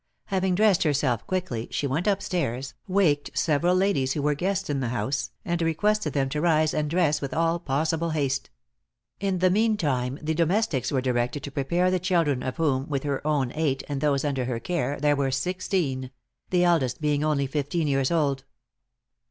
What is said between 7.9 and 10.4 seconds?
haste. In the meantime the